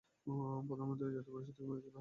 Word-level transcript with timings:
প্রধানমন্ত্রী 0.67 1.15
জাতীয় 1.15 1.33
পরিষদ 1.35 1.49
থেকে 1.49 1.63
নির্বাচিত 1.63 1.77
হন। 1.77 1.89